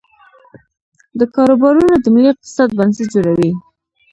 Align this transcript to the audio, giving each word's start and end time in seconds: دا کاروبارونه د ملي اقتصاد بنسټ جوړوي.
دا 1.17 1.25
کاروبارونه 1.35 1.93
د 1.99 2.05
ملي 2.13 2.29
اقتصاد 2.33 2.69
بنسټ 2.77 3.07
جوړوي. 3.13 3.51